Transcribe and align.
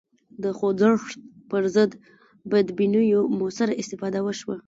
د 0.43 0.43
خوځښت 0.57 1.09
پر 1.49 1.63
ضد 1.75 1.91
بدبینیو 2.51 3.21
موثره 3.37 3.73
استفاده 3.81 4.19
وشوه 4.23 4.55